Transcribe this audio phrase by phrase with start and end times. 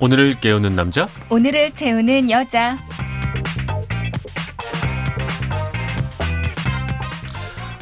[0.00, 2.76] 오늘을 깨우는 남자 오늘을 채우는 여자.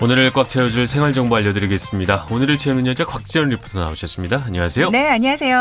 [0.00, 2.26] 오늘을 꽉 채워줄 생활 정보 알려드리겠습니다.
[2.30, 4.42] 오늘을 채우는 여자 곽지연 리포터 나오셨습니다.
[4.46, 4.90] 안녕하세요.
[4.90, 5.58] 네, 안녕하세요.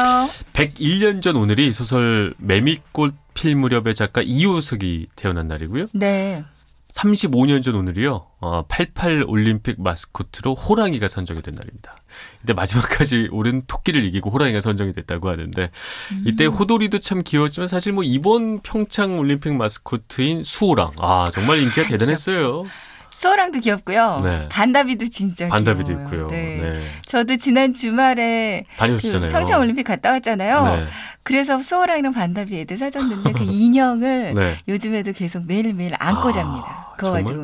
[0.53, 5.87] 101년 전 오늘이 소설 매미꽃 필 무렵의 작가 이호석이 태어난 날이고요.
[5.93, 6.43] 네.
[6.93, 8.27] 35년 전 오늘이요.
[8.39, 11.95] 어, 88 올림픽 마스코트로 호랑이가 선정이 된 날입니다.
[12.43, 15.69] 이때 마지막까지 오른 토끼를 이기고 호랑이가 선정이 됐다고 하는데
[16.25, 16.51] 이때 음.
[16.51, 22.65] 호돌이도 참 귀여웠지만 사실 뭐 이번 평창 올림픽 마스코트인 수호랑 아 정말 인기가 대단했어요.
[23.11, 24.21] 소랑도 귀엽고요.
[24.23, 24.47] 네.
[24.49, 26.05] 반다비도 진짜 반다비도 귀여워요.
[26.05, 26.27] 있고요.
[26.29, 26.57] 네.
[26.61, 26.83] 네.
[27.05, 29.31] 저도 지난 주말에 그 다녀오셨잖아요.
[29.31, 30.77] 평창 올림픽 갔다 왔잖아요.
[30.77, 30.85] 네.
[31.23, 34.57] 그래서 소랑이랑 반다비 애들 사줬는데 그 인형을 네.
[34.67, 36.80] 요즘에도 계속 매일매일 안고 아, 잡니다.
[37.01, 37.35] 可不就？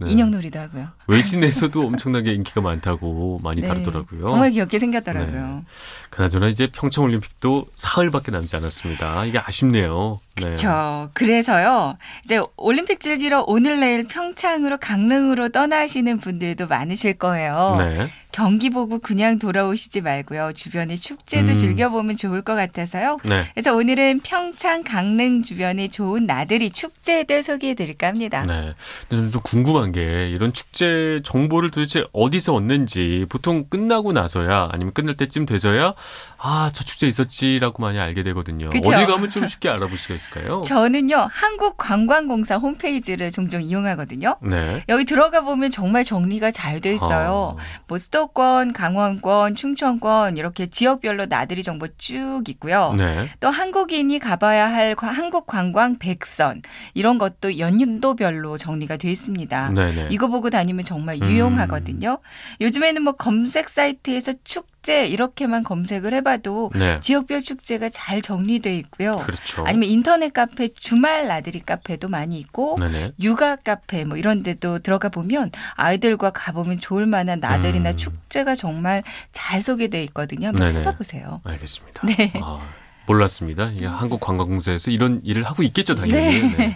[0.00, 0.12] 네.
[0.12, 0.88] 인형놀이도 하고요.
[1.08, 3.68] 외신에서도 엄청나게 인기가 많다고 많이 네.
[3.68, 4.26] 다루더라고요.
[4.28, 5.46] 정말 귀엽게 생겼더라고요.
[5.46, 5.62] 네.
[6.10, 9.24] 그나저나 이제 평창 올림픽도 사흘밖에 남지 않았습니다.
[9.24, 10.20] 이게 아쉽네요.
[10.36, 10.44] 네.
[10.44, 11.10] 그렇죠.
[11.14, 11.96] 그래서요.
[12.24, 17.76] 이제 올림픽 즐기러 오늘 내일 평창으로 강릉으로 떠나시는 분들도 많으실 거예요.
[17.78, 18.08] 네.
[18.30, 20.52] 경기 보고 그냥 돌아오시지 말고요.
[20.52, 21.54] 주변의 축제도 음.
[21.54, 23.18] 즐겨보면 좋을 것 같아서요.
[23.24, 23.46] 네.
[23.52, 28.44] 그래서 오늘은 평창 강릉 주변의 좋은 나들이 축제들 소개해 드릴까 합니다.
[28.46, 28.74] 네.
[29.08, 29.42] 근데 좀
[29.88, 35.94] 궁금한 게 이런 축제 정보를 도대체 어디서 얻는지 보통 끝나고 나서야 아니면 끝날 때쯤 돼서야
[36.38, 38.70] 아, 저 축제 있었지라고 많이 알게 되거든요.
[38.70, 38.90] 그쵸?
[38.92, 40.62] 어디 가면 좀 쉽게 알아볼 수가 있을까요?
[40.64, 44.36] 저는요, 한국관광공사 홈페이지를 종종 이용하거든요.
[44.42, 44.84] 네.
[44.88, 47.56] 여기 들어가 보면 정말 정리가 잘 돼 있어요.
[47.58, 52.94] 아, 뭐 수도권, 강원권, 충청권 이렇게 지역별로 나들이 정보 쭉 있고요.
[52.96, 53.28] 네.
[53.40, 56.62] 또 한국인이 가봐야 할 관- 한국 관광 백선
[56.94, 59.70] 이런 것도 연도별로 정리가 돼 있습니다.
[59.78, 60.08] 네, 네.
[60.10, 61.28] 이거 보고 다니면 정말 음.
[61.30, 62.18] 유용하거든요.
[62.60, 66.98] 요즘에는 뭐 검색 사이트에서 축제 이렇게만 검색을 해봐도 네.
[67.00, 69.16] 지역별 축제가 잘 정리돼 있고요.
[69.16, 69.64] 그렇죠.
[69.66, 73.12] 아니면 인터넷 카페 주말 나들이 카페도 많이 있고 네네.
[73.20, 77.96] 육아 카페 뭐 이런 데도 들어가 보면 아이들과 가보면 좋을 만한 나들이나 음.
[77.96, 79.02] 축제가 정말
[79.32, 80.48] 잘 소개돼 있거든요.
[80.48, 80.78] 한번 네네.
[80.78, 81.40] 찾아보세요.
[81.44, 82.06] 알겠습니다.
[82.06, 82.32] 네.
[82.42, 82.66] 아,
[83.06, 83.70] 몰랐습니다.
[83.74, 86.40] 이게 한국관광공사에서 이런 일을 하고 있겠죠, 당연히.
[86.56, 86.74] 네.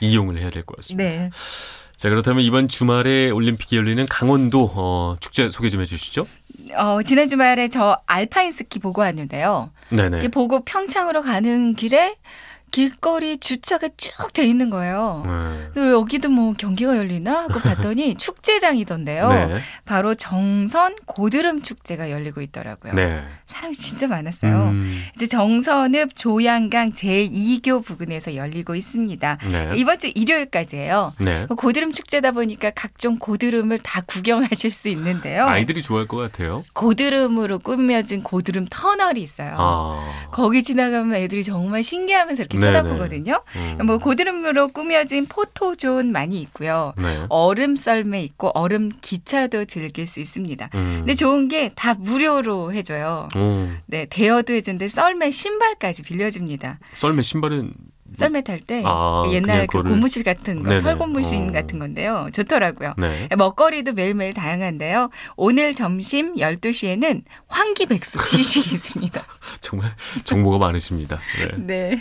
[0.00, 1.08] 이용을 해야 될 것 같습니다.
[1.10, 1.30] 네.
[2.00, 6.26] 자, 그렇다면 이번 주말에 올림픽이 열리는 강원도 어, 축제 소개 좀 해주시죠.
[6.74, 9.70] 어, 지난 주말에 저 알파인 스키 보고 왔는데요.
[9.90, 10.28] 네네.
[10.28, 12.16] 보고 평창으로 가는 길에
[12.70, 15.24] 길거리 주차가 쭉 돼 있는 거예요.
[15.74, 15.90] 네.
[15.90, 19.28] 여기도 뭐 경기가 열리나 하고 봤더니 축제장이던데요.
[19.28, 19.56] 네.
[19.84, 22.92] 바로 정선 고드름 축제가 열리고 있더라고요.
[22.94, 23.24] 네.
[23.46, 24.68] 사람이 진짜 많았어요.
[24.68, 29.38] 음, 이제 정선읍 조양강 제2교 부근에서 열리고 있습니다.
[29.50, 29.72] 네.
[29.74, 31.14] 이번 주 일요일까지예요.
[31.18, 31.46] 네.
[31.46, 35.44] 고드름 축제다 보니까 각종 고드름을 다 구경하실 수 있는데요.
[35.44, 36.62] 아이들이 좋아할 것 같아요.
[36.74, 39.56] 고드름으로 꾸며진 고드름 터널이 있어요.
[39.58, 40.28] 아.
[40.30, 42.59] 거기 지나가면 애들이 정말 신기하면서 이렇게.
[42.60, 43.42] 쳐다보거든요.
[43.56, 43.78] 음.
[43.86, 46.92] 뭐 고드름으로 꾸며진 포토존 많이 있고요.
[46.96, 47.24] 네.
[47.28, 50.70] 얼음 썰매 있고 얼음 기차도 즐길 수 있습니다.
[50.74, 50.94] 음.
[51.00, 53.28] 근데 좋은 게 다 무료로 해줘요.
[53.36, 56.78] 오, 네, 대여도 해준데 썰매 신발까지 빌려줍니다.
[56.94, 57.72] 썰매 신발은
[58.16, 60.80] 썰매 탈때 아, 그냥 옛날 그 그거를- 고무실 같은 거, 네네.
[60.82, 61.52] 털고무신 어.
[61.52, 62.28] 같은 건데요.
[62.32, 62.94] 좋더라고요.
[62.98, 63.28] 네.
[63.36, 65.10] 먹거리도 매일매일 다양한데요.
[65.36, 69.24] 오늘 점심 12시에는 황기백숙 시식이 있습니다.
[69.60, 69.94] 정말
[70.24, 71.20] 정보가 많으십니다.
[71.38, 71.90] 네.
[71.90, 72.00] 네.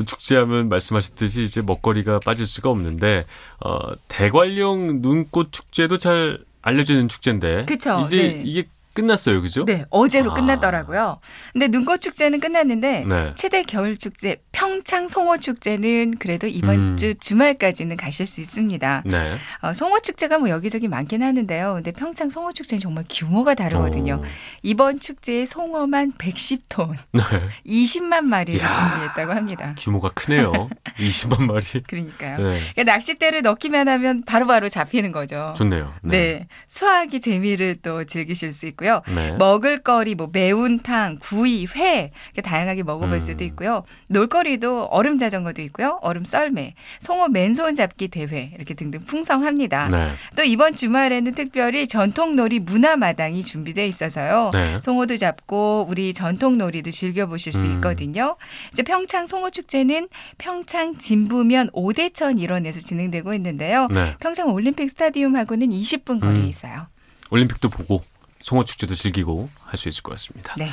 [0.00, 3.26] 또 축제하면 말씀하셨듯이 이제 먹거리가 빠질 수가 없는데
[3.60, 8.42] 어, 대관령 눈꽃 축제도 잘 알려지는 축제인데 그쵸, 이제 네.
[8.44, 8.64] 이게
[8.94, 9.64] 끝났어요, 그죠?
[9.64, 10.34] 네, 어제로 아.
[10.34, 11.20] 끝났더라고요.
[11.52, 13.32] 근데 눈꽃 축제는 끝났는데 네.
[13.36, 16.96] 최대 겨울 축제 평창 송어 축제는 그래도 이번 음.
[16.96, 19.04] 주 주말까지는 가실 수 있습니다.
[19.06, 19.36] 네.
[19.62, 21.74] 어, 송어 축제가 뭐 여기저기 많긴 하는데요.
[21.74, 24.20] 근데 평창 송어 축제는 정말 규모가 다르거든요.
[24.22, 24.24] 오.
[24.62, 27.22] 이번 축제에 송어만 110톤, 네.
[27.66, 28.68] 20만 마리를 이야.
[28.68, 29.74] 준비했다고 합니다.
[29.78, 30.68] 규모가 크네요.
[30.98, 31.64] 20만 마리.
[31.86, 32.36] 그러니까요.
[32.38, 32.60] 네.
[32.74, 35.54] 그러니까 낚싯대를 넣기만 하면 바로바로 잡히는 거죠.
[35.56, 35.94] 좋네요.
[36.02, 36.46] 네.
[36.66, 38.89] 수학의 재미를 또 즐기실 수 있고요.
[39.14, 39.32] 네.
[39.32, 43.18] 먹을거리 뭐 매운탕, 구이, 회 이렇게 다양하게 먹어볼 음.
[43.18, 43.84] 수도 있고요.
[44.08, 45.98] 놀거리도 얼음 자전거도 있고요.
[46.02, 49.88] 얼음 썰매, 송어 맨손 잡기 대회 이렇게 등등 풍성합니다.
[49.88, 50.10] 네.
[50.36, 54.50] 또 이번 주말에는 특별히 전통놀이 문화마당이 준비되어 있어서요.
[54.52, 54.78] 네.
[54.80, 57.72] 송어도 잡고 우리 전통놀이도 즐겨보실 수 음.
[57.74, 58.36] 있거든요.
[58.72, 60.08] 이제 평창 송어축제는
[60.38, 63.88] 평창 진부면 오대천 일원에서 진행되고 있는데요.
[63.92, 64.14] 네.
[64.20, 66.46] 평창 올림픽 스타디움하고는 20분 거리에 음.
[66.46, 66.86] 있어요.
[67.30, 68.02] 올림픽도 보고
[68.42, 70.54] 송어 축제도 즐기고 할 수 있을 것 같습니다.
[70.58, 70.68] 네.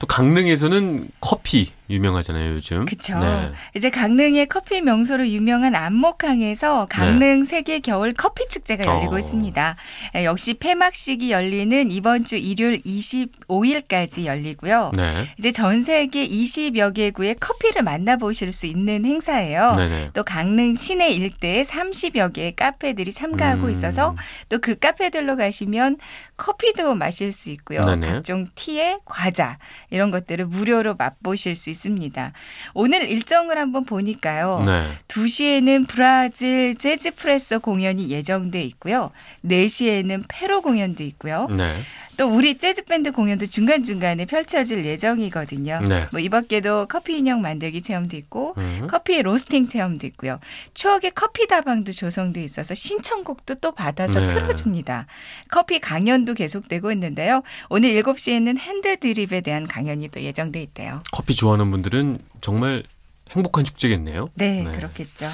[0.00, 2.86] 또 강릉에서는 커피 유명하잖아요, 요즘.
[2.86, 3.16] 그쵸.
[3.20, 3.52] 네.
[3.76, 7.44] 이제 강릉의 커피 명소로 유명한 안목항에서 강릉 네.
[7.46, 9.18] 세계 겨울 커피 축제가 열리고 어.
[9.18, 9.76] 있습니다.
[10.16, 14.92] 에, 역시 폐막식이 열리는 이번 주 일요일 25일까지 열리고요.
[14.96, 15.28] 네.
[15.38, 19.74] 이제 전 세계 20여 개국의 커피를 만나보실 수 있는 행사예요.
[19.76, 20.10] 네네.
[20.14, 23.70] 또 강릉 시내 일대에 30여 개의 카페들이 참가하고 음.
[23.70, 24.16] 있어서
[24.48, 25.96] 또 그 카페들로 가시면
[26.36, 27.84] 커피도 마실 수 있고요.
[27.84, 28.06] 네네.
[28.06, 29.58] 각종 티에 과자
[29.90, 32.32] 이런 것들을 무료로 맛보실 수 있습니다.
[32.74, 34.62] 오늘 일정을 한번 보니까요.
[34.64, 34.86] 네.
[35.08, 39.10] 2시에는 브라질 재즈 프레소 공연이 예정돼 있고요.
[39.44, 41.48] 4시에는 페로 공연도 있고요.
[41.50, 41.82] 네.
[42.16, 45.80] 또 우리 재즈 밴드 공연도 중간 중간에 펼쳐질 예정이거든요.
[45.88, 46.06] 네.
[46.12, 48.86] 뭐이 밖에도 커피 인형 만들기 체험도 있고 음.
[48.88, 50.38] 커피 로스팅 체험도 있고요.
[50.74, 54.26] 추억의 커피 다방도 조성돼 있어서 신청곡도 또 받아서 네.
[54.26, 55.06] 틀어줍니다.
[55.48, 57.42] 커피 강연도 계속되고 있는데요.
[57.68, 61.02] 오늘 7시에는 핸드 드립에 대한 강연이 또 예정돼 있대요.
[61.12, 62.82] 커피 좋아하는 분들은 정말
[63.30, 64.28] 행복한 축제겠네요.
[64.34, 64.72] 네, 네.
[64.72, 65.30] 그렇겠죠.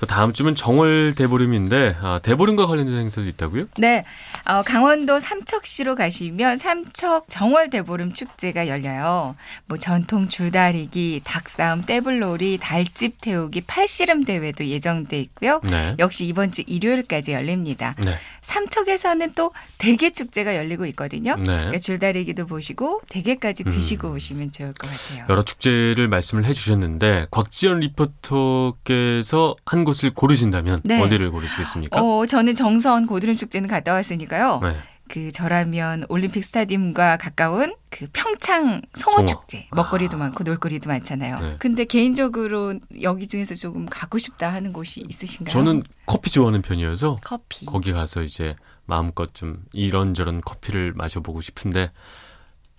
[0.00, 3.66] 또 다음 주면 정월 대보름인데 아, 대보름과 관련된 행사도 있다고요?
[3.78, 4.04] 네,
[4.44, 9.34] 어, 강원도 삼척시로 가시면 삼척 정월 대보름 축제가 열려요.
[9.66, 15.60] 뭐 전통 줄다리기, 닭싸움, 떼불놀이, 달집 태우기, 팔씨름 대회도 예정돼 있고요.
[15.64, 15.96] 네.
[15.98, 17.94] 역시 이번 주 일요일까지 열립니다.
[17.98, 18.16] 네.
[18.42, 21.36] 삼척에서는 또 대게 축제가 열리고 있거든요.
[21.36, 21.44] 네.
[21.44, 23.70] 그러니까 줄다리기도 보시고 대게까지 음.
[23.70, 25.26] 드시고 오시면 좋을 것 같아요.
[25.28, 31.00] 여러 축제를 말씀을 해주셨는데 곽지연 리포터께서 한 곳을 고르신다면 네.
[31.00, 32.02] 어디를 고르시겠습니까?
[32.02, 34.60] 어, 저는 정선 고드름 축제는 갔다 왔으니까요.
[34.62, 34.76] 네.
[35.08, 39.24] 그 저라면 올림픽 스타디움과 가까운 그 평창 송어.
[39.24, 40.20] 축제 먹거리도 아.
[40.20, 41.40] 많고 놀거리도 많잖아요.
[41.40, 41.56] 네.
[41.58, 45.50] 근데 개인적으로 여기 중에서 조금 가고 싶다 하는 곳이 있으신가요?
[45.50, 47.64] 저는 커피 좋아하는 편이어서 커피.
[47.64, 48.54] 거기 가서 이제
[48.84, 51.90] 마음껏 좀 이런저런 커피를 마셔보고 싶은데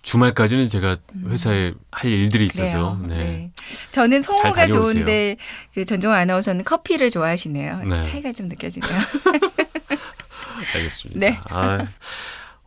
[0.02, 0.96] 주말까지는 제가
[1.28, 3.08] 회사에 할 일들이 있어서 음.
[3.08, 3.16] 네.
[3.16, 3.50] 네.
[3.92, 4.68] 저는 다녀오세요.
[4.68, 5.36] 좋은데
[5.74, 7.84] 그 전종호 아나운서는 커피를 좋아하시네요.
[7.84, 8.02] 네.
[8.10, 8.90] 차이가 좀 느껴지네요.
[10.74, 11.20] 알겠습니다.
[11.20, 11.38] 네.
[11.48, 11.84] 아,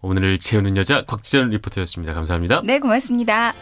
[0.01, 2.13] 오늘을 채우는 여자 곽지연 리포터였습니다.
[2.13, 2.62] 감사합니다.
[2.63, 3.51] 네, 고맙습니다.